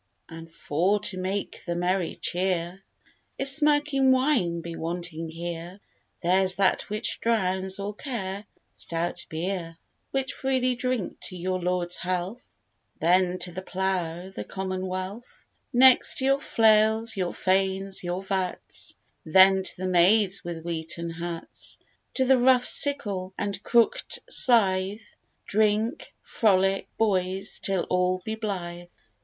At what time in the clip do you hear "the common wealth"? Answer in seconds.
14.31-15.45